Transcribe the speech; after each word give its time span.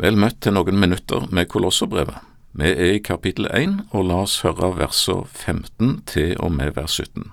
Vel 0.00 0.16
møtt 0.16 0.38
til 0.40 0.54
noen 0.56 0.78
minutter 0.80 1.26
med 1.34 1.50
Kolosserbrevet. 1.52 2.16
Vi 2.56 2.68
er 2.68 2.94
i 2.96 3.00
kapittel 3.04 3.46
1, 3.48 3.92
og 3.92 4.06
la 4.08 4.22
oss 4.24 4.38
høre 4.44 4.70
versene 4.78 5.26
15 5.28 5.92
til 6.08 6.32
og 6.40 6.52
med 6.56 6.72
vers 6.76 6.96
17. 7.00 7.26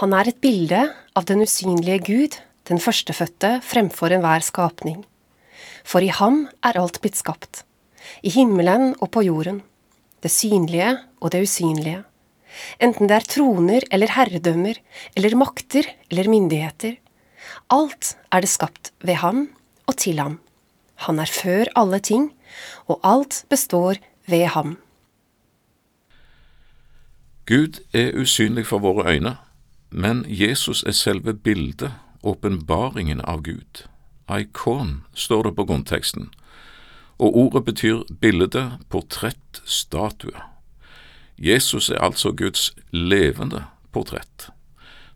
Han 0.00 0.14
er 0.16 0.28
et 0.28 0.40
bilde 0.44 0.82
av 1.16 1.26
den 1.28 1.44
usynlige 1.44 1.98
Gud, 2.04 2.36
den 2.68 2.80
førstefødte 2.80 3.58
fremfor 3.64 4.12
enhver 4.12 4.44
skapning. 4.44 5.04
For 5.84 6.04
i 6.04 6.12
ham 6.12 6.46
er 6.64 6.80
alt 6.80 7.00
blitt 7.00 7.20
skapt, 7.20 7.62
i 8.24 8.32
himmelen 8.32 8.92
og 9.00 9.12
på 9.16 9.24
jorden, 9.24 9.62
det 10.24 10.32
synlige 10.32 10.94
og 11.20 11.32
det 11.32 11.44
usynlige. 11.44 12.02
Enten 12.84 13.08
det 13.08 13.16
er 13.16 13.28
troner 13.28 13.84
eller 13.92 14.12
herredømmer, 14.12 14.76
eller 15.16 15.40
makter 15.40 15.88
eller 16.10 16.28
myndigheter. 16.32 16.96
Alt 17.72 18.16
er 18.32 18.44
det 18.44 18.52
skapt 18.52 18.92
ved 19.00 19.20
ham 19.24 19.46
og 19.88 19.96
til 20.00 20.20
ham. 20.20 20.40
Han 20.94 21.18
er 21.18 21.30
før 21.30 21.70
alle 21.76 21.98
ting, 21.98 22.30
og 22.86 23.00
alt 23.02 23.44
består 23.50 23.98
ved 24.26 24.46
ham. 24.46 24.76
Gud 27.46 27.80
er 27.92 28.16
usynlig 28.16 28.66
for 28.66 28.78
våre 28.78 29.12
øyne, 29.12 29.36
men 29.90 30.24
Jesus 30.28 30.82
er 30.82 30.96
selve 30.96 31.34
bildet, 31.34 31.92
åpenbaringen 32.22 33.20
av 33.20 33.42
Gud. 33.42 33.84
Ikon 34.30 35.04
står 35.14 35.42
det 35.42 35.56
på 35.56 35.66
grunnteksten, 35.68 36.30
og 37.18 37.36
ordet 37.36 37.64
betyr 37.64 38.02
bilde, 38.20 38.78
portrett, 38.88 39.60
statue. 39.64 40.40
Jesus 41.38 41.90
er 41.90 42.00
altså 42.00 42.32
Guds 42.32 42.72
levende 42.90 43.64
portrett. 43.92 44.48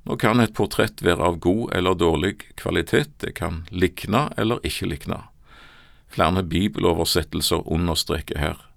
Nå 0.04 0.16
kan 0.16 0.40
et 0.40 0.54
portrett 0.54 1.02
være 1.04 1.24
av 1.24 1.40
god 1.40 1.74
eller 1.74 1.96
dårlig 1.96 2.36
kvalitet, 2.56 3.10
det 3.24 3.34
kan 3.40 3.64
likne 3.70 4.28
eller 4.36 4.60
ikke 4.66 4.88
likne. 4.92 5.22
Flere 6.08 6.42
bibeloversettelser 6.42 7.68
understreker 7.68 8.38
her 8.38 8.68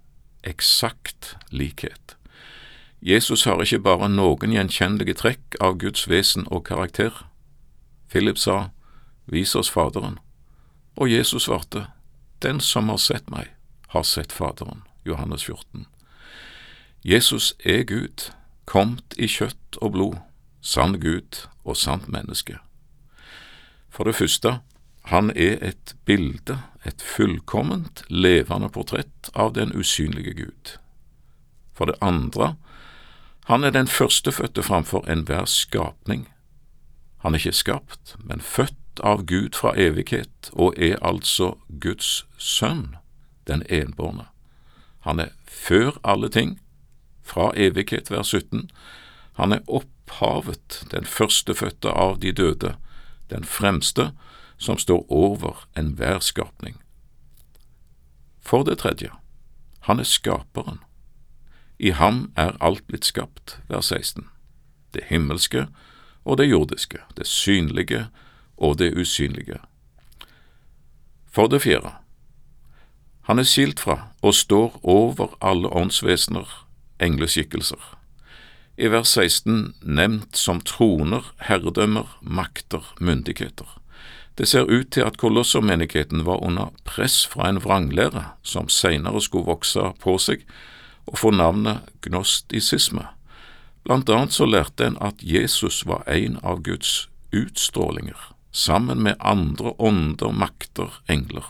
eksakt 0.42 1.36
likhet. 1.50 2.16
Jesus 3.02 3.44
har 3.44 3.62
ikke 3.62 3.82
bare 3.82 4.08
noen 4.10 4.54
gjenkjennelige 4.54 5.16
trekk 5.18 5.56
av 5.60 5.78
Guds 5.82 6.06
vesen 6.10 6.46
og 6.50 6.64
karakter. 6.68 7.24
Philip 8.10 8.38
sa, 8.38 8.70
Vis 9.26 9.54
oss 9.58 9.70
Faderen, 9.70 10.18
og 10.96 11.10
Jesus 11.10 11.46
svarte, 11.46 11.86
Den 12.42 12.60
som 12.60 12.88
har 12.88 12.98
sett 12.98 13.30
meg, 13.30 13.50
har 13.88 14.02
sett 14.02 14.32
Faderen. 14.32 14.82
Johannes 15.04 15.44
14. 15.44 15.86
Jesus 17.04 17.54
er 17.64 17.82
Gud, 17.82 18.30
komt 18.64 19.14
i 19.18 19.26
kjøtt 19.26 19.78
og 19.80 19.92
blod, 19.92 20.18
sann 20.60 21.00
Gud 21.00 21.46
og 21.64 21.76
sant 21.76 22.08
menneske. 22.08 22.58
For 23.90 24.04
det 24.04 24.14
første, 24.14 24.60
han 25.10 25.30
er 25.34 25.58
et 25.62 25.94
bilde, 26.04 26.58
et 26.84 27.02
fullkomment, 27.02 28.02
levende 28.08 28.68
portrett 28.68 29.30
av 29.34 29.52
den 29.52 29.72
usynlige 29.74 30.34
Gud. 30.34 30.76
For 31.72 31.86
det 31.86 31.98
andre, 32.00 32.56
han 33.44 33.64
er 33.64 33.70
den 33.70 33.88
førstefødte 33.88 34.62
framfor 34.62 35.06
enhver 35.10 35.44
skapning. 35.44 36.28
Han 37.22 37.34
er 37.34 37.38
ikke 37.38 37.52
skapt, 37.52 38.16
men 38.18 38.40
født 38.40 39.02
av 39.02 39.26
Gud 39.26 39.54
fra 39.54 39.72
evighet, 39.78 40.50
og 40.52 40.74
er 40.76 40.98
altså 41.02 41.54
Guds 41.80 42.26
sønn, 42.38 42.96
den 43.46 43.62
enbårne. 43.70 44.26
Han 45.06 45.20
er 45.20 45.34
før 45.46 45.98
alle 46.04 46.28
ting, 46.28 46.60
fra 47.22 47.52
evighet, 47.56 48.10
vers 48.10 48.34
17. 48.34 48.70
Han 49.38 49.52
er 49.52 49.62
opphavet, 49.66 50.84
den 50.90 51.04
førstefødte 51.04 51.90
av 51.90 52.18
de 52.20 52.32
døde, 52.32 52.74
den 53.30 53.44
fremste, 53.44 54.10
som 54.62 54.78
står 54.78 55.04
over 55.12 55.66
enhver 55.78 56.18
skapning. 56.18 56.78
For 58.40 58.62
det 58.62 58.78
tredje, 58.78 59.10
han 59.80 59.98
er 59.98 60.06
skaperen. 60.06 60.78
I 61.78 61.90
ham 61.90 62.32
er 62.36 62.54
alt 62.60 62.86
blitt 62.86 63.04
skapt, 63.04 63.58
vers 63.68 63.90
16. 63.90 64.28
Det 64.94 65.02
himmelske 65.08 65.66
og 66.24 66.38
det 66.38 66.50
jordiske, 66.50 66.98
det 67.16 67.26
synlige 67.26 68.06
og 68.56 68.78
det 68.78 68.94
usynlige. 68.98 69.58
For 71.26 71.46
det 71.46 71.62
fjerde, 71.62 71.90
han 73.22 73.38
er 73.38 73.46
skilt 73.46 73.80
fra 73.80 74.12
og 74.22 74.34
står 74.34 74.80
over 74.82 75.36
alle 75.40 75.68
åndsvesener, 75.68 76.46
engleskikkelser. 77.00 77.98
I 78.78 78.88
vers 78.90 79.08
16 79.08 79.74
nevnt 79.82 80.36
som 80.36 80.60
troner, 80.60 81.34
herredømmer, 81.40 82.18
makter, 82.22 82.94
myndigheter. 83.00 83.81
Det 84.42 84.48
ser 84.48 84.66
ut 84.66 84.88
til 84.90 85.06
at 85.06 85.16
kolossermenigheten 85.22 86.24
var 86.26 86.42
under 86.42 86.72
press 86.84 87.20
fra 87.30 87.46
en 87.48 87.60
vranglære 87.62 88.24
som 88.42 88.66
senere 88.68 89.20
skulle 89.22 89.46
vokse 89.46 89.92
på 90.02 90.16
seg 90.18 90.40
og 91.06 91.20
få 91.20 91.30
navnet 91.30 91.84
gnostisisme. 92.02 93.04
Blant 93.86 94.10
annet 94.10 94.34
så 94.34 94.48
lærte 94.50 94.88
en 94.88 94.96
at 94.98 95.22
Jesus 95.22 95.84
var 95.86 96.02
en 96.10 96.40
av 96.42 96.58
Guds 96.66 97.06
utstrålinger, 97.30 98.18
sammen 98.50 99.04
med 99.06 99.14
andre 99.20 99.76
ånder, 99.78 100.34
makter, 100.34 100.90
engler. 101.06 101.46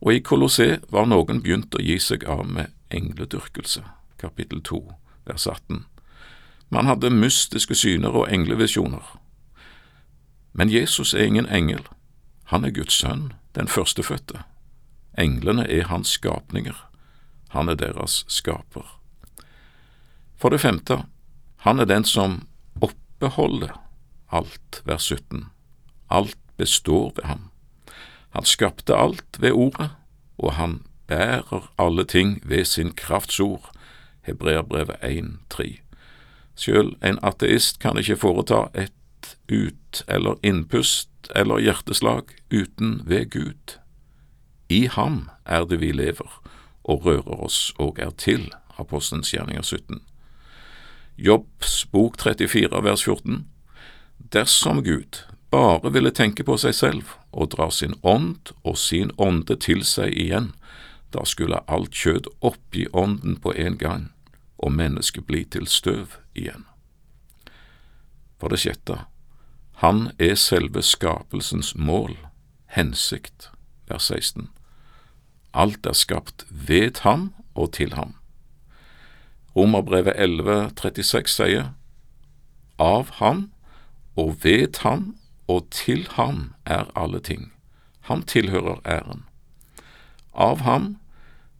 Og 0.00 0.14
i 0.14 0.24
Kolossé 0.30 0.80
var 0.90 1.06
noen 1.06 1.38
begynt 1.46 1.78
å 1.78 1.84
gi 1.84 1.94
seg 2.02 2.26
av 2.26 2.42
med 2.42 2.74
engledyrkelse, 2.90 3.84
kapittel 4.18 4.64
2, 4.66 4.82
vers 5.30 5.46
18. 5.46 5.86
Man 6.74 6.90
hadde 6.90 7.14
mystiske 7.14 7.78
syner 7.78 8.10
og 8.10 8.26
englevisjoner. 8.34 9.14
Men 10.52 10.74
Jesus 10.74 11.14
er 11.14 11.30
ingen 11.30 11.46
engel, 11.46 11.86
han 12.50 12.64
er 12.64 12.74
Guds 12.74 12.96
sønn, 12.98 13.32
den 13.54 13.68
førstefødte. 13.70 14.42
Englene 15.18 15.68
er 15.70 15.86
hans 15.86 16.16
skapninger, 16.18 16.74
han 17.54 17.68
er 17.68 17.78
deres 17.78 18.24
skaper. 18.28 18.86
For 20.36 20.50
det 20.50 20.60
femte, 20.60 21.02
han 21.62 21.78
er 21.78 21.86
den 21.86 22.04
som 22.04 22.40
oppreholder 22.80 23.76
alt, 24.32 24.82
vers 24.84 25.10
17. 25.12 25.46
Alt 26.10 26.38
består 26.56 27.12
ved 27.16 27.24
ham. 27.24 27.50
Han 28.30 28.44
skapte 28.44 28.96
alt 28.96 29.40
ved 29.40 29.52
ordet, 29.52 29.90
og 30.38 30.54
han 30.54 30.82
bærer 31.06 31.70
alle 31.78 32.04
ting 32.04 32.40
ved 32.44 32.64
sin 32.64 32.92
kraftsord, 32.92 33.70
Hebreerbrevet 34.22 34.96
1.3. 35.02 35.80
Sjøl 36.56 36.96
en 37.02 37.18
ateist 37.22 37.78
kan 37.78 37.98
ikke 37.98 38.16
foreta 38.16 38.66
et 38.74 38.92
ut- 39.48 40.02
eller 40.08 40.38
innpust 40.42 41.08
eller 41.34 41.58
hjerteslag 41.58 42.30
uten 42.50 43.02
ved 43.06 43.30
Gud. 43.30 43.78
I 44.68 44.86
ham 44.86 45.28
er 45.46 45.64
det 45.64 45.80
vi 45.80 45.92
lever 45.92 46.30
og 46.84 47.06
rører 47.06 47.42
oss 47.44 47.72
og 47.78 47.98
er 47.98 48.10
til, 48.16 48.50
Apostelens 48.78 49.34
gjerninger 49.34 49.62
17. 49.62 50.00
Jobbs 51.18 51.84
bok 51.92 52.16
34 52.16 52.84
vers 52.84 53.04
14. 53.04 53.44
Dersom 54.32 54.84
Gud 54.84 55.24
bare 55.50 55.92
ville 55.92 56.10
tenke 56.10 56.46
på 56.46 56.56
seg 56.56 56.74
selv 56.74 57.12
og 57.32 57.50
dra 57.52 57.68
sin 57.70 57.94
ånd 58.02 58.54
og 58.62 58.78
sin 58.78 59.10
ånde 59.18 59.58
til 59.60 59.84
seg 59.84 60.14
igjen, 60.14 60.52
da 61.10 61.26
skulle 61.26 61.60
alt 61.68 61.92
kjød 61.92 62.30
oppgi 62.40 62.86
ånden 62.94 63.36
på 63.42 63.52
en 63.58 63.76
gang, 63.76 64.08
og 64.58 64.72
mennesket 64.72 65.26
bli 65.26 65.44
til 65.44 65.66
støv 65.66 66.16
igjen. 66.34 66.69
For 68.40 68.48
det 68.48 68.62
sjette, 68.62 69.02
han 69.84 70.10
er 70.18 70.34
selve 70.40 70.82
skapelsens 70.84 71.74
mål, 71.76 72.16
hensikt, 72.72 73.50
vers 73.88 74.08
16. 74.08 74.48
Alt 75.52 75.86
er 75.86 75.96
skapt 75.96 76.46
ved 76.50 77.02
ham 77.04 77.32
og 77.54 77.72
til 77.76 77.94
ham. 77.94 78.14
Romerbrevet 79.56 80.14
11, 80.16 80.70
36 80.80 81.28
sier, 81.28 81.72
Av 82.78 83.10
ham 83.18 83.50
og 84.16 84.44
ved 84.44 84.80
ham 84.84 85.16
og 85.48 85.66
til 85.70 86.06
ham 86.16 86.52
er 86.64 86.86
alle 86.96 87.20
ting. 87.20 87.52
Han 88.08 88.22
tilhører 88.22 88.80
æren. 88.86 89.24
Av 90.32 90.60
ham, 90.60 90.96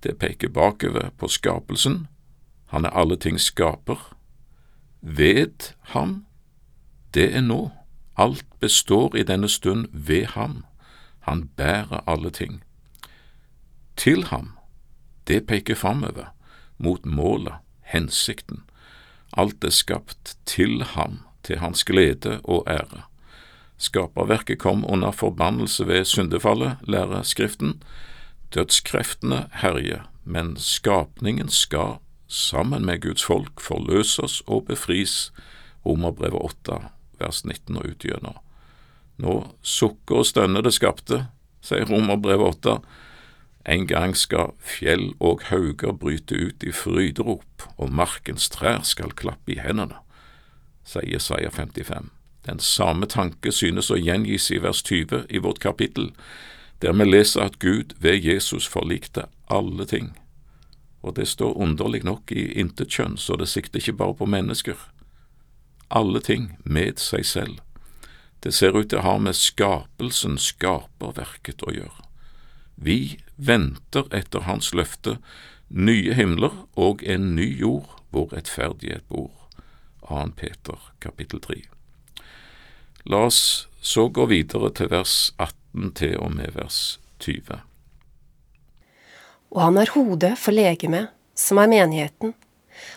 det 0.03 0.17
peker 0.19 0.49
bakover 0.49 1.11
på 1.19 1.29
skapelsen, 1.29 2.07
han 2.71 2.85
er 2.85 2.95
alle 2.95 3.17
ting 3.17 3.41
skaper. 3.41 3.99
Ved 5.01 5.75
ham, 5.93 6.27
det 7.15 7.35
er 7.37 7.41
nå. 7.41 7.71
Alt 8.17 8.45
består 8.61 9.17
i 9.17 9.23
denne 9.23 9.49
stund 9.49 9.87
ved 9.93 10.27
ham. 10.27 10.65
Han 11.21 11.49
bærer 11.57 12.05
alle 12.07 12.31
ting. 12.31 12.63
Til 13.97 14.25
ham, 14.25 14.53
det 15.27 15.47
peker 15.47 15.75
framover, 15.75 16.33
mot 16.79 17.07
målet, 17.07 17.55
hensikten. 17.83 18.63
Alt 19.37 19.65
er 19.65 19.71
skapt 19.71 20.37
til 20.47 20.83
ham, 20.83 21.21
til 21.43 21.59
hans 21.59 21.85
glede 21.85 22.41
og 22.45 22.65
ære. 22.69 23.03
Skaperverket 23.79 24.59
kom 24.59 24.85
under 24.89 25.11
forbannelse 25.11 25.87
ved 25.87 26.05
syndefallet, 26.05 26.77
lærer 26.83 27.23
Skriften. 27.23 27.83
Dødskreftene 28.55 29.49
herjer, 29.53 30.11
men 30.25 30.57
skapningen 30.57 31.49
skal, 31.49 31.95
sammen 32.29 32.87
med 32.87 33.01
Guds 33.01 33.25
folk, 33.25 33.61
forløses 33.61 34.43
og 34.47 34.65
befris. 34.65 35.33
Romerbrevet 35.87 36.43
8, 36.43 36.73
vers 37.21 37.45
19 37.45 37.77
og 37.77 37.87
utgjennom. 37.93 38.39
Nå 39.21 39.35
sukker 39.63 40.23
og 40.23 40.29
stønner 40.29 40.65
det 40.65 40.75
skapte, 40.77 41.27
sier 41.65 41.89
Romerbrevet 41.89 42.65
8, 42.65 42.81
En 43.69 43.85
gang 43.87 44.15
skal 44.17 44.55
fjell 44.65 45.11
og 45.21 45.43
hauger 45.51 45.93
bryte 45.93 46.35
ut 46.35 46.65
i 46.65 46.73
fryderop, 46.73 47.67
og 47.77 47.93
markens 47.93 48.49
trær 48.49 48.81
skal 48.89 49.13
klappe 49.13 49.53
i 49.53 49.61
hendene, 49.61 49.99
sier 50.85 51.05
Jesaja 51.05 51.51
55. 51.53 52.09
Den 52.49 52.59
samme 52.59 53.07
tanke 53.07 53.53
synes 53.53 53.91
å 53.93 53.99
gjengis 54.01 54.49
i 54.51 54.63
vers 54.65 54.81
20 54.83 55.27
i 55.29 55.43
vårt 55.45 55.61
kapittel, 55.61 56.09
der 56.81 56.97
vi 56.97 57.05
leser 57.05 57.45
at 57.45 57.59
Gud 57.61 57.93
ved 58.01 58.25
Jesus 58.25 58.67
forlikte 58.67 59.27
alle 59.51 59.85
ting. 59.85 60.15
Og 61.03 61.17
det 61.17 61.29
står 61.29 61.57
underlig 61.57 62.03
nok 62.05 62.33
i 62.33 62.47
intet 62.61 62.93
kjønn, 62.93 63.19
så 63.21 63.37
det 63.37 63.49
sikter 63.49 63.81
ikke 63.81 63.99
bare 64.01 64.17
på 64.17 64.29
mennesker. 64.29 64.77
Alle 65.91 66.21
ting 66.23 66.57
med 66.65 66.99
seg 67.03 67.27
selv. 67.27 67.59
Det 68.41 68.55
ser 68.55 68.77
ut 68.79 68.89
til 68.91 69.01
å 69.01 69.05
ha 69.05 69.17
med 69.19 69.37
skapelsen, 69.37 70.39
skaperverket, 70.41 71.65
å 71.67 71.75
gjøre. 71.75 72.07
Vi 72.81 73.19
venter 73.37 74.07
etter 74.17 74.47
Hans 74.47 74.73
løfte, 74.73 75.19
nye 75.69 76.15
himler 76.17 76.55
og 76.79 77.05
en 77.05 77.35
ny 77.37 77.51
jord 77.61 77.91
hvor 78.11 78.31
rettferdighet 78.33 79.05
bor. 79.11 79.35
2. 80.09 80.33
Peter 80.37 80.79
kapittel 80.99 81.41
3. 81.41 81.61
La 83.05 83.27
oss 83.29 83.69
så 83.81 84.09
gå 84.09 84.27
videre 84.27 84.73
til 84.75 84.91
vers 84.91 85.33
18 85.39 85.93
til 86.01 86.17
og 86.19 86.35
med 86.35 86.57
vers 86.57 86.99
20. 87.23 87.61
Og 89.51 89.63
han 89.63 89.79
er 89.81 89.93
hodet 89.95 90.37
for 90.39 90.55
legemet, 90.55 91.11
som 91.35 91.59
er 91.59 91.71
menigheten. 91.71 92.35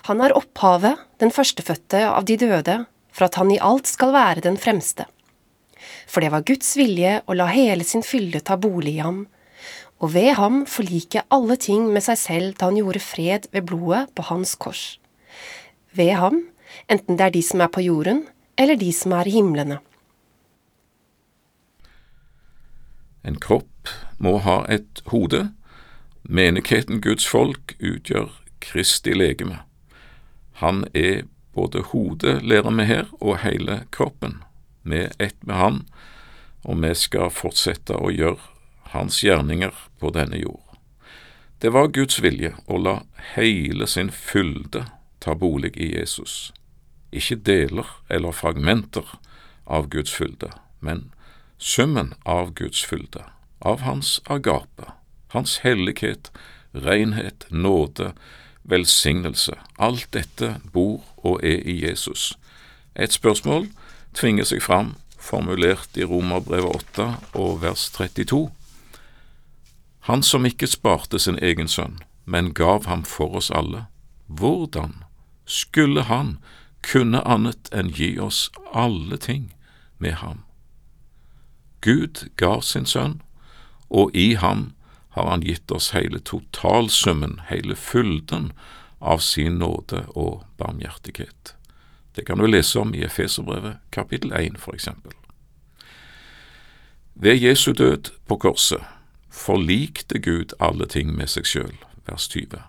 Han 0.10 0.22
er 0.24 0.36
opphavet, 0.38 1.00
den 1.20 1.32
førstefødte 1.34 2.06
av 2.10 2.26
de 2.28 2.38
døde, 2.40 2.78
for 3.14 3.28
at 3.28 3.38
han 3.40 3.52
i 3.54 3.62
alt 3.62 3.88
skal 3.88 4.14
være 4.16 4.44
den 4.46 4.58
fremste. 4.58 5.06
For 6.08 6.24
det 6.24 6.32
var 6.34 6.46
Guds 6.48 6.74
vilje 6.80 7.20
å 7.28 7.36
la 7.38 7.48
hele 7.52 7.86
sin 7.88 8.04
fylde 8.06 8.42
ta 8.46 8.58
bolig 8.60 8.98
i 8.98 9.06
ham, 9.06 9.26
og 10.04 10.14
ved 10.16 10.34
ham 10.36 10.64
forlike 10.68 11.24
alle 11.32 11.56
ting 11.56 11.88
med 11.94 12.04
seg 12.04 12.20
selv 12.20 12.58
da 12.60 12.68
han 12.68 12.80
gjorde 12.80 13.04
fred 13.04 13.48
ved 13.56 13.68
blodet 13.70 14.10
på 14.16 14.26
hans 14.28 14.56
kors. 14.60 14.84
Ved 15.96 16.16
ham, 16.20 16.42
enten 16.92 17.20
det 17.20 17.28
er 17.28 17.36
de 17.36 17.44
som 17.46 17.64
er 17.64 17.72
på 17.72 17.86
jorden, 17.86 18.26
eller 18.60 18.76
de 18.80 18.92
som 18.94 19.16
er 19.16 19.30
i 19.30 19.36
himlene. 19.38 19.80
En 23.24 23.40
kropp 23.40 23.92
må 24.20 24.38
ha 24.44 24.64
et 24.72 25.00
hode. 25.14 25.46
Menigheten 26.24 27.00
Guds 27.04 27.26
folk 27.28 27.76
utgjør 27.80 28.32
Kristi 28.64 29.16
legeme. 29.16 29.62
Han 30.62 30.86
er 30.94 31.24
både 31.54 31.82
hodet, 31.92 32.42
lærer 32.44 32.72
vi 32.72 32.86
her, 32.90 33.06
og 33.22 33.42
hele 33.44 33.84
kroppen. 33.92 34.42
Vi 34.84 35.06
er 35.06 35.16
ett 35.20 35.40
med 35.42 35.56
Han, 35.56 35.86
og 36.64 36.82
vi 36.82 36.94
skal 36.96 37.32
fortsette 37.34 37.96
å 37.96 38.12
gjøre 38.12 38.40
hans 38.94 39.24
gjerninger 39.24 39.74
på 40.00 40.12
denne 40.14 40.38
jord. 40.38 40.62
Det 41.60 41.72
var 41.72 41.94
Guds 41.96 42.20
vilje 42.22 42.54
å 42.68 42.78
la 42.78 43.00
hele 43.36 43.88
sin 43.88 44.12
fylde 44.12 44.86
ta 45.24 45.36
bolig 45.36 45.78
i 45.80 45.94
Jesus, 45.96 46.52
ikke 47.16 47.40
deler 47.48 47.88
eller 48.12 48.36
fragmenter 48.36 49.08
av 49.64 49.88
Guds 49.90 50.12
fylde, 50.12 50.50
men 50.84 51.14
summen 51.58 52.14
av 52.28 52.52
Guds 52.60 52.84
fylde, 52.84 53.24
av 53.60 53.86
Hans 53.88 54.20
agape, 54.28 54.92
Hans 55.32 55.62
hellighet, 55.64 56.30
renhet, 56.72 57.48
nåde, 57.50 58.12
velsignelse. 58.64 59.54
Alt 59.80 60.08
dette 60.14 60.56
bor 60.74 61.04
og 61.18 61.40
er 61.44 61.62
i 61.66 61.86
Jesus. 61.86 62.34
Et 62.96 63.14
spørsmål 63.14 63.68
tvinger 64.14 64.44
seg 64.44 64.62
fram, 64.62 64.96
formulert 65.20 65.98
i 65.98 66.04
Romerbrevet 66.04 66.76
8 66.76 67.08
og 67.34 67.62
vers 67.62 67.90
32. 67.90 68.50
Han 70.00 70.24
som 70.24 70.46
ikke 70.46 70.68
sparte 70.68 71.20
sin 71.20 71.40
egen 71.42 71.68
sønn, 71.68 72.00
men 72.26 72.54
gav 72.54 72.86
ham 72.86 73.04
for 73.08 73.36
oss 73.40 73.52
alle, 73.52 73.86
hvordan 74.28 75.04
skulle 75.46 76.04
han 76.04 76.38
kunne 76.84 77.22
annet 77.28 77.70
enn 77.72 77.92
gi 77.96 78.18
oss 78.20 78.50
alle 78.74 79.18
ting 79.18 79.54
med 79.98 80.20
ham? 80.20 80.44
Gud 81.82 82.28
gav 82.38 82.62
sin 82.62 82.86
sønn, 82.86 83.22
og 83.90 84.12
i 84.16 84.34
ham 84.34 84.74
har 85.14 85.30
han 85.30 85.42
gitt 85.46 85.72
oss 85.72 85.92
hele 85.94 86.20
totalsummen, 86.20 87.42
hele 87.50 87.76
fylden 87.76 88.52
av 89.00 89.18
sin 89.22 89.60
nåde 89.62 90.06
og 90.16 90.44
barmhjertighet. 90.58 91.56
Det 92.16 92.26
kan 92.26 92.38
du 92.38 92.48
lese 92.48 92.80
om 92.80 92.94
i 92.96 93.04
Efeserbrevet 93.06 93.78
kapittel 93.90 94.34
1, 94.34 94.58
for 94.58 94.74
eksempel. 94.74 95.14
Ved 97.14 97.36
Jesu 97.36 97.74
død 97.74 98.10
på 98.28 98.38
korset 98.38 98.82
forlikte 99.30 100.20
Gud 100.20 100.54
alle 100.60 100.86
ting 100.86 101.14
med 101.18 101.30
seg 101.30 101.46
sjøl, 101.46 101.76
vers 102.06 102.28
20. 102.28 102.62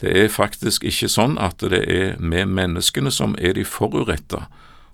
Det 0.00 0.12
er 0.12 0.28
faktisk 0.28 0.84
ikke 0.84 1.08
sånn 1.08 1.38
at 1.38 1.62
det 1.62 1.82
er 1.88 2.18
med 2.18 2.50
menneskene 2.52 3.10
som 3.10 3.34
er 3.38 3.56
de 3.56 3.64
foruretta, 3.64 4.46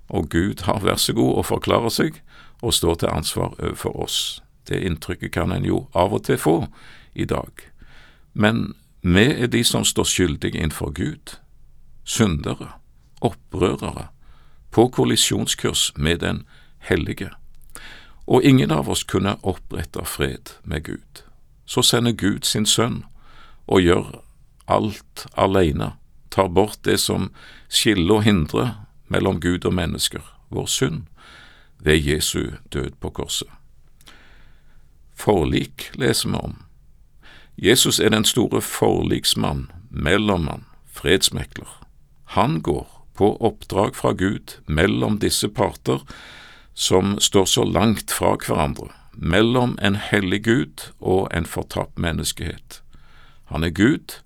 og 0.09 0.29
Gud 0.29 0.63
har 0.65 0.81
vær 0.85 0.97
så 1.01 1.13
god 1.13 1.37
å 1.37 1.45
forklare 1.47 1.91
seg 1.91 2.21
og 2.61 2.73
stå 2.73 2.95
til 2.95 3.11
ansvar 3.11 3.53
overfor 3.59 3.99
oss. 4.05 4.42
Det 4.67 4.81
inntrykket 4.81 5.31
kan 5.31 5.51
en 5.51 5.65
jo 5.65 5.87
av 5.93 6.13
og 6.13 6.23
til 6.23 6.37
få 6.37 6.57
i 7.13 7.25
dag. 7.25 7.51
Men 8.33 8.73
vi 9.01 9.25
er 9.43 9.47
de 9.47 9.63
som 9.63 9.85
står 9.85 10.07
skyldige 10.07 10.57
innenfor 10.57 10.91
Gud, 10.95 11.37
syndere, 12.03 12.71
opprørere, 13.21 14.07
på 14.71 14.87
kollisjonskurs 14.89 15.91
med 15.97 16.19
den 16.19 16.45
hellige 16.79 17.29
og 18.25 18.43
ingen 18.43 18.71
av 18.71 18.89
oss 18.89 19.03
kunne 19.03 19.35
opprette 19.41 20.05
fred 20.05 20.55
med 20.63 20.83
Gud. 20.83 21.23
Så 21.65 21.81
sender 21.81 22.11
Gud 22.11 22.43
sin 22.43 22.65
sønn 22.65 23.03
og 23.67 23.81
gjør 23.81 24.21
alt 24.67 25.25
alene, 25.35 25.93
tar 26.31 26.47
bort 26.47 26.79
det 26.83 26.99
som 26.99 27.31
skiller 27.69 28.19
og 28.19 28.23
hindrer 28.23 28.71
mellom 29.07 29.39
Gud 29.39 29.65
og 29.65 29.73
mennesker, 29.73 30.23
vår 30.49 30.65
synd, 30.65 31.03
ved 31.79 31.99
Jesu 31.99 32.55
død 32.71 32.95
på 32.99 33.09
korset. 33.09 33.49
Forlik 35.23 35.91
leser 35.93 36.29
vi 36.29 36.35
om. 36.35 36.55
Jesus 37.55 37.99
er 37.99 38.09
den 38.09 38.25
store 38.25 38.61
forliksmann, 38.61 39.71
mellommann, 39.89 40.65
fredsmekler. 40.91 41.69
Han 42.35 42.61
går 42.61 42.87
på 43.15 43.37
oppdrag 43.37 43.95
fra 43.95 44.11
Gud 44.11 44.57
mellom 44.67 45.19
disse 45.19 45.47
parter 45.49 46.01
som 46.73 47.19
står 47.19 47.45
så 47.45 47.63
langt 47.63 48.11
fra 48.11 48.33
hverandre, 48.35 48.89
mellom 49.13 49.77
en 49.81 49.95
hellig 49.95 50.43
Gud 50.43 50.89
og 50.99 51.29
en 51.31 51.45
fortapt 51.45 51.99
menneskehet. 51.99 52.81
Han 53.45 53.63
er 53.63 53.69
Gud 53.69 54.19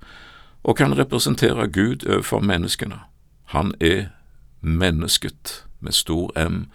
og 0.64 0.78
kan 0.78 0.98
representere 0.98 1.68
Gud 1.68 2.08
overfor 2.08 2.40
menneskene. 2.40 3.00
Han 3.54 3.74
er 3.80 4.10
mennesket 4.62 5.66
med 5.80 5.92
stor 5.92 6.34
M 6.50 6.66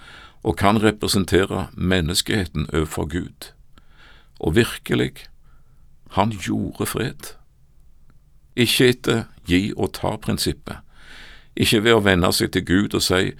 og 0.43 0.57
kan 0.57 0.83
representere 0.83 1.67
menneskeheten 1.75 2.69
overfor 2.73 3.09
Gud. 3.09 3.53
Og 4.43 4.57
virkelig, 4.59 5.13
han 6.19 6.35
gjorde 6.35 6.87
fred. 6.87 7.35
Ikke 8.57 8.91
etter 8.93 9.25
gi 9.49 9.73
og 9.77 9.95
ta-prinsippet, 9.97 10.83
ikke 11.57 11.83
ved 11.85 11.97
å 11.97 12.05
vende 12.05 12.31
seg 12.33 12.53
til 12.53 12.65
Gud 12.69 12.95
og 12.97 13.05
si 13.05 13.33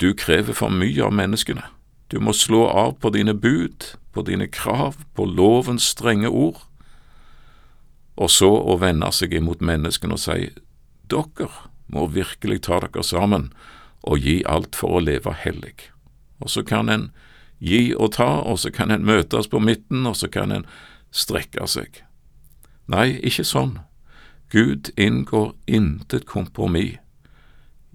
du 0.00 0.12
krever 0.16 0.56
for 0.56 0.72
mye 0.72 1.04
av 1.04 1.14
menneskene. 1.16 1.64
Du 2.12 2.20
må 2.20 2.34
slå 2.36 2.66
av 2.68 2.98
på 3.00 3.10
dine 3.14 3.34
bud, 3.34 3.96
på 4.12 4.22
dine 4.22 4.46
krav, 4.48 5.00
på 5.16 5.24
lovens 5.24 5.88
strenge 5.94 6.28
ord, 6.28 6.60
og 8.16 8.30
så 8.32 8.48
å 8.48 8.78
vende 8.80 9.08
seg 9.12 9.34
imot 9.36 9.64
menneskene 9.64 10.16
og 10.16 10.22
si 10.22 10.50
dere 11.10 11.50
må 11.92 12.06
virkelig 12.10 12.62
ta 12.66 12.80
dere 12.82 13.04
sammen 13.04 13.50
og 14.06 14.24
gi 14.24 14.40
alt 14.48 14.76
for 14.78 14.96
å 14.96 15.02
leve 15.04 15.34
hellig. 15.36 15.74
Og 16.40 16.50
så 16.52 16.64
kan 16.66 16.88
en 16.88 17.10
gi 17.58 17.94
og 17.96 18.12
ta, 18.16 18.40
og 18.42 18.58
så 18.58 18.70
kan 18.70 18.90
en 18.90 19.06
møtes 19.06 19.48
på 19.48 19.58
midten, 19.58 20.06
og 20.06 20.16
så 20.16 20.28
kan 20.28 20.52
en 20.52 20.66
strekke 21.10 21.66
seg. 21.70 22.02
Nei, 22.86 23.16
ikke 23.24 23.44
sånn. 23.44 23.78
Gud 24.52 24.92
inngår 24.96 25.54
intet 25.66 26.26
kompromiss. 26.26 27.00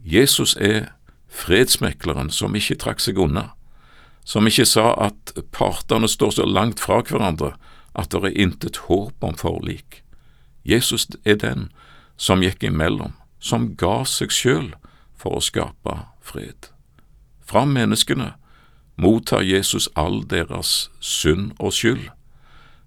Jesus 0.04 0.56
er 0.58 0.92
fredsmekleren 1.30 2.32
som 2.34 2.56
ikke 2.58 2.80
trakk 2.82 3.00
seg 3.00 3.20
unna, 3.22 3.52
som 4.26 4.48
ikke 4.50 4.66
sa 4.66 4.92
at 4.98 5.34
partene 5.54 6.10
står 6.10 6.36
så 6.38 6.46
langt 6.46 6.82
fra 6.82 7.02
hverandre 7.06 7.54
at 7.94 8.12
det 8.12 8.24
er 8.26 8.38
intet 8.44 8.84
håp 8.88 9.24
om 9.24 9.38
forlik. 9.38 10.02
Jesus 10.64 11.08
er 11.26 11.38
den 11.42 11.70
som 12.18 12.44
gikk 12.44 12.64
imellom, 12.64 13.14
som 13.40 13.72
ga 13.78 14.02
seg 14.06 14.34
sjøl 14.34 14.72
for 15.18 15.38
å 15.38 15.44
skape 15.44 15.96
fred. 16.22 16.70
Fra 17.46 17.66
menneskene 17.66 18.34
mottar 18.96 19.42
Jesus 19.42 19.90
all 19.96 20.24
deres 20.30 20.92
synd 21.00 21.52
og 21.60 21.74
skyld. 21.74 22.10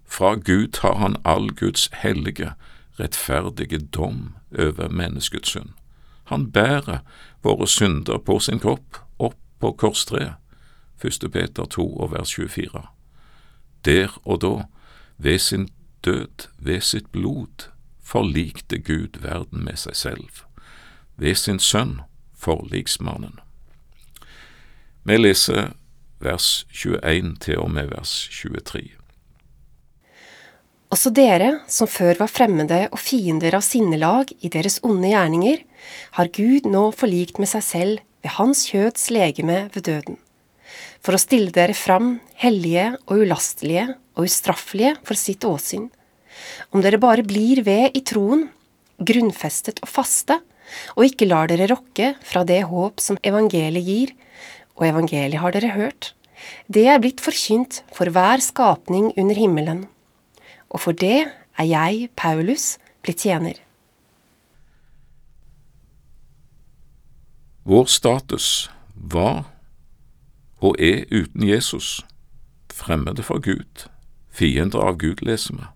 Fra 0.05 0.35
Gud 0.35 0.67
tar 0.67 0.95
han 0.95 1.15
all 1.25 1.49
Guds 1.49 1.89
hellige, 1.93 2.51
rettferdige 2.99 3.79
dom 3.79 4.35
over 4.59 4.89
menneskets 4.89 5.49
synd. 5.49 5.69
Han 6.25 6.51
bærer 6.51 6.99
våre 7.43 7.67
synder 7.67 8.17
på 8.17 8.39
sin 8.39 8.59
kropp 8.59 8.97
opp 9.19 9.37
på 9.59 9.71
korstreet. 9.71 10.33
1. 11.03 11.31
Peter 11.33 11.65
2 11.65 11.97
og 11.97 12.11
vers 12.11 12.33
24. 12.33 12.81
Der 13.85 14.19
og 14.23 14.41
da, 14.41 14.65
ved 15.17 15.39
sin 15.39 15.69
død 16.05 16.47
ved 16.57 16.81
sitt 16.81 17.11
blod 17.11 17.69
forlikte 18.03 18.79
Gud 18.79 19.19
verden 19.21 19.63
med 19.63 19.75
seg 19.75 19.95
selv, 19.95 20.29
ved 21.17 21.35
sin 21.35 21.59
sønn, 21.59 21.99
forliksmannen. 22.33 23.39
Vi 25.03 25.17
leser 25.17 25.73
vers 26.25 26.65
21 26.73 27.35
til 27.45 27.61
og 27.61 27.71
med 27.73 27.91
vers 27.93 28.13
23. 28.33 28.95
Også 30.93 31.11
dere, 31.11 31.49
som 31.67 31.89
før 31.89 32.21
var 32.21 32.31
fremmede 32.31 32.85
og 32.93 33.01
fiender 33.01 33.57
av 33.57 33.63
sinnelag 33.65 34.31
i 34.45 34.51
deres 34.53 34.77
onde 34.85 35.09
gjerninger, 35.11 35.63
har 36.17 36.31
Gud 36.33 36.69
nå 36.69 36.87
forlikt 36.95 37.41
med 37.41 37.49
seg 37.51 37.65
selv 37.65 38.03
ved 38.23 38.35
Hans 38.37 38.63
kjøds 38.69 39.09
legeme 39.13 39.65
ved 39.73 39.87
døden, 39.89 40.17
for 41.03 41.17
å 41.17 41.21
stille 41.21 41.53
dere 41.53 41.75
fram 41.77 42.19
hellige 42.41 42.93
og 43.05 43.25
ulastelige 43.25 43.89
og 44.15 44.29
ustraffelige 44.29 44.95
for 45.05 45.19
sitt 45.19 45.45
åsyn. 45.45 45.89
Om 46.71 46.83
dere 46.85 47.01
bare 47.01 47.25
blir 47.27 47.63
ved 47.65 47.97
i 47.97 48.03
troen, 48.05 48.47
grunnfestet 48.97 49.81
og 49.83 49.91
faste, 49.91 50.39
og 50.95 51.05
ikke 51.05 51.27
lar 51.29 51.51
dere 51.51 51.69
rokke 51.69 52.13
fra 52.25 52.43
det 52.47 52.63
håp 52.69 53.03
som 53.03 53.19
evangeliet 53.25 53.85
gir, 53.85 54.15
og 54.75 54.87
evangeliet 54.87 55.41
har 55.41 55.55
dere 55.55 55.73
hørt. 55.75 56.13
Det 56.67 56.85
er 56.91 57.01
blitt 57.01 57.23
forkynt 57.23 57.81
for 57.95 58.11
hver 58.11 58.43
skapning 58.43 59.13
under 59.15 59.37
himmelen 59.37 59.85
og 60.75 60.81
for 60.83 60.91
det 60.91 61.27
er 61.57 61.67
jeg, 61.69 62.09
Paulus, 62.19 62.75
blitt 63.03 63.23
tjener. 63.23 63.61
Vår 67.65 67.87
status 67.89 68.69
var 68.93 69.45
og 70.59 70.75
er 70.79 71.05
uten 71.11 71.47
Jesus, 71.47 72.01
fremmede 72.73 73.23
for 73.23 73.39
Gud, 73.39 73.87
fiender 74.29 74.83
av 74.83 74.99
Gud, 74.99 75.23
leser 75.25 75.55
vi. 75.55 75.71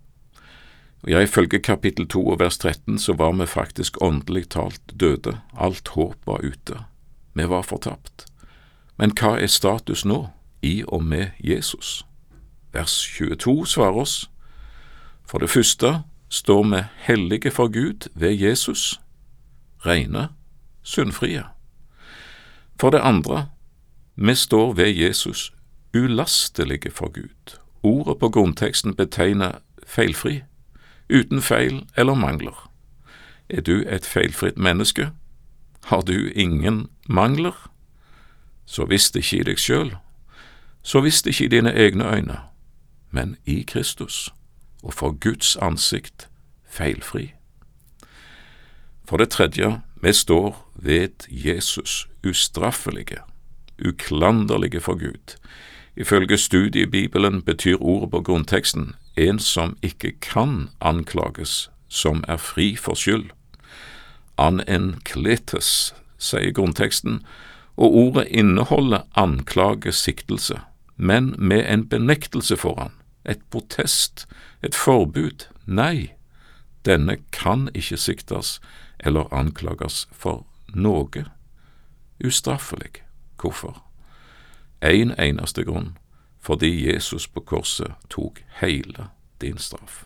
Ja, 1.08 1.22
ifølge 1.24 1.62
kapittel 1.64 2.04
2 2.12 2.26
og 2.34 2.40
vers 2.42 2.58
13 2.60 2.98
så 3.00 3.14
var 3.16 3.32
vi 3.38 3.46
faktisk 3.48 3.96
åndelig 4.04 4.50
talt 4.52 4.92
døde, 4.92 5.38
alt 5.56 5.94
håp 5.96 6.26
var 6.28 6.44
ute, 6.44 6.84
vi 7.32 7.48
var 7.48 7.64
fortapt. 7.64 8.29
Men 9.00 9.14
hva 9.16 9.38
er 9.40 9.48
status 9.48 10.04
nå, 10.04 10.26
i 10.62 10.82
og 10.84 11.04
med 11.04 11.30
Jesus? 11.40 12.02
Vers 12.72 12.92
22 13.16 13.66
svarer 13.66 13.96
oss, 13.96 14.30
for 15.24 15.40
det 15.40 15.48
første 15.50 16.02
står 16.28 16.62
vi 16.68 16.82
hellige 17.06 17.50
for 17.50 17.72
Gud 17.72 18.10
ved 18.14 18.36
Jesus, 18.36 19.00
rene, 19.86 20.28
syndfrie. 20.82 21.44
For 22.80 22.90
det 22.90 23.00
andre, 23.00 23.48
vi 24.16 24.34
står 24.34 24.72
ved 24.72 24.92
Jesus 24.92 25.52
ulastelige 25.96 26.90
for 26.90 27.08
Gud. 27.08 27.56
Ordet 27.82 28.18
på 28.18 28.28
grunnteksten 28.28 28.94
betegner 28.94 29.52
feilfri, 29.86 30.42
uten 31.08 31.42
feil 31.42 31.86
eller 31.96 32.14
mangler. 32.14 32.70
Er 33.48 33.60
du 33.60 33.82
et 33.88 34.04
feilfritt 34.04 34.58
menneske? 34.58 35.10
Har 35.84 36.00
du 36.00 36.28
ingen 36.34 36.86
mangler? 37.08 37.69
Så 38.70 38.86
visst 38.86 39.16
ikke 39.18 39.40
i 39.40 39.46
deg 39.48 39.58
sjøl, 39.58 39.96
så 40.82 41.00
visst 41.02 41.26
ikke 41.26 41.48
i 41.48 41.50
dine 41.50 41.72
egne 41.74 42.06
øyne, 42.06 42.36
men 43.10 43.36
i 43.44 43.64
Kristus 43.66 44.28
og 44.82 44.94
for 44.94 45.16
Guds 45.18 45.56
ansikt 45.56 46.28
feilfri. 46.70 47.32
For 49.04 49.18
det 49.18 49.32
tredje, 49.34 49.80
vi 50.02 50.12
står 50.12 50.70
ved 50.74 51.26
Jesus 51.28 52.08
ustraffelige, 52.26 53.18
uklanderlige 53.86 54.80
for 54.80 54.94
Gud. 54.94 55.34
Ifølge 55.96 56.38
studiebibelen 56.38 57.42
betyr 57.42 57.76
ordet 57.80 58.10
på 58.10 58.20
grunnteksten 58.22 58.94
en 59.16 59.38
som 59.38 59.76
ikke 59.82 60.12
kan 60.20 60.68
anklages, 60.80 61.70
som 61.88 62.24
er 62.28 62.36
fri 62.36 62.76
for 62.76 62.94
skyld. 62.94 63.30
An 64.38 64.62
enkletes, 64.68 65.94
sier 66.18 66.52
grunnteksten, 66.52 67.20
og 67.80 67.94
ordet 67.96 68.26
inneholder 68.28 69.06
anklage, 69.16 69.92
siktelse, 69.92 70.60
men 70.96 71.34
med 71.38 71.64
en 71.72 71.88
benektelse 71.88 72.56
foran, 72.56 72.92
et 73.24 73.40
protest, 73.50 74.28
et 74.62 74.74
forbud. 74.74 75.46
Nei, 75.66 76.12
denne 76.84 77.16
kan 77.32 77.68
ikke 77.74 77.96
siktes 77.96 78.60
eller 79.00 79.32
anklages 79.32 80.08
for 80.12 80.44
noe 80.74 81.24
ustraffelig. 82.24 83.00
Hvorfor? 83.40 83.82
En 84.82 85.14
eneste 85.16 85.64
grunn, 85.64 85.96
fordi 86.40 86.92
Jesus 86.92 87.28
på 87.28 87.40
korset 87.40 87.96
tok 88.10 88.44
hele 88.60 89.08
din 89.40 89.58
straff. 89.58 90.04